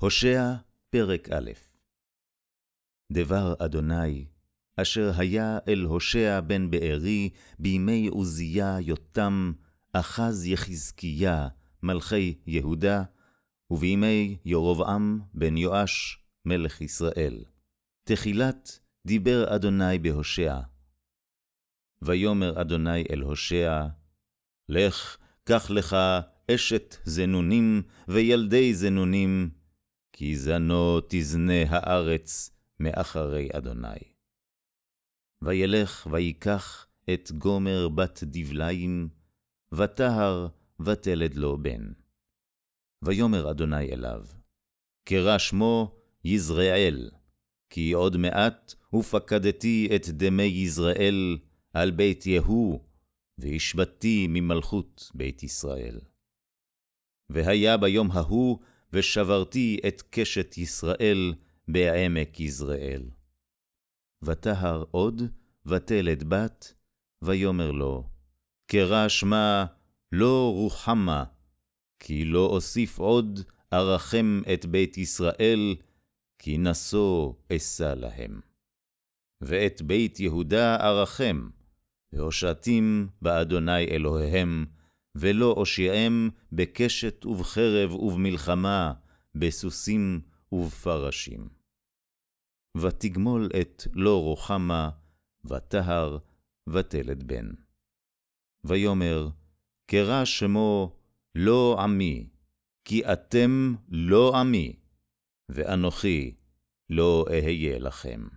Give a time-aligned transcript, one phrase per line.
[0.00, 0.54] הושע,
[0.90, 1.50] פרק א'
[3.12, 4.26] דבר אדוני,
[4.76, 9.52] אשר היה אל הושע בן בארי, בימי עוזיה, יותם,
[9.92, 11.48] אחז יחזקיה,
[11.82, 13.02] מלכי יהודה,
[13.70, 17.44] ובימי ירבעם בן יואש, מלך ישראל.
[18.04, 20.60] תחילת דיבר אדוני בהושע.
[22.02, 23.86] ויאמר אדוני אל הושע,
[24.68, 25.96] לך, קח לך
[26.50, 29.50] אשת זנונים, וילדי זנונים,
[30.18, 32.50] כי זנו תזנה הארץ
[32.80, 33.98] מאחרי אדוני.
[35.42, 39.08] וילך ויקח את גומר בת דבליים,
[39.72, 40.48] וטהר
[40.80, 41.92] ותלד לו בן.
[43.04, 44.24] ויאמר אדוני אליו,
[45.04, 47.10] קרא שמו יזרעאל,
[47.70, 51.38] כי עוד מעט ופקדתי את דמי יזרעאל
[51.72, 52.80] על בית יהוא,
[53.38, 56.00] והשבתי ממלכות בית ישראל.
[57.30, 58.58] והיה ביום ההוא
[58.92, 61.34] ושברתי את קשת ישראל
[61.68, 63.02] בעמק יזרעאל.
[64.22, 65.22] וטהר עוד,
[65.66, 66.74] ותלד בת,
[67.22, 68.08] ויאמר לו,
[68.66, 69.66] קרא שמה
[70.12, 71.24] לא רוחמה,
[71.98, 73.40] כי לא אוסיף עוד
[73.72, 75.76] ארחם את בית ישראל,
[76.38, 78.40] כי נשוא אשא להם.
[79.40, 81.48] ואת בית יהודה ארחם,
[82.12, 84.66] והושעתים באדוני אלוהיהם,
[85.20, 88.92] ולא אושיעם בקשת ובחרב ובמלחמה,
[89.34, 90.20] בסוסים
[90.52, 91.48] ובפרשים.
[92.76, 94.90] ותגמול את לא רוחמה,
[95.44, 96.18] וטהר,
[96.68, 97.46] ותלד בן.
[98.64, 99.28] ויאמר,
[99.86, 100.96] קרא שמו
[101.34, 102.28] לא עמי,
[102.84, 104.76] כי אתם לא עמי,
[105.48, 106.34] ואנוכי
[106.90, 108.35] לא אהיה לכם.